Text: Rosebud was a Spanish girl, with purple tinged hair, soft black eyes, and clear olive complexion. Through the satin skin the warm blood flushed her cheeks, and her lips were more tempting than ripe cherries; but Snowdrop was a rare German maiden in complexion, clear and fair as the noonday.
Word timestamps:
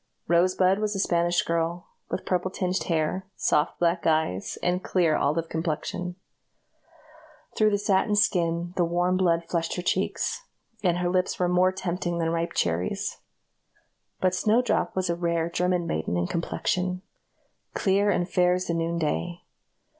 Rosebud 0.27 0.79
was 0.79 0.95
a 0.95 0.99
Spanish 0.99 1.43
girl, 1.43 1.85
with 2.09 2.25
purple 2.25 2.49
tinged 2.49 2.85
hair, 2.85 3.27
soft 3.35 3.77
black 3.77 4.07
eyes, 4.07 4.57
and 4.63 4.83
clear 4.83 5.15
olive 5.15 5.47
complexion. 5.47 6.15
Through 7.55 7.69
the 7.69 7.77
satin 7.77 8.15
skin 8.15 8.73
the 8.77 8.83
warm 8.83 9.15
blood 9.15 9.43
flushed 9.47 9.75
her 9.75 9.83
cheeks, 9.83 10.41
and 10.81 10.97
her 10.97 11.09
lips 11.11 11.37
were 11.37 11.47
more 11.47 11.71
tempting 11.71 12.17
than 12.17 12.31
ripe 12.31 12.53
cherries; 12.53 13.19
but 14.19 14.33
Snowdrop 14.33 14.95
was 14.95 15.07
a 15.07 15.15
rare 15.15 15.51
German 15.51 15.85
maiden 15.85 16.17
in 16.17 16.25
complexion, 16.25 17.03
clear 17.75 18.09
and 18.09 18.27
fair 18.27 18.55
as 18.55 18.65
the 18.65 18.73
noonday. 18.73 19.41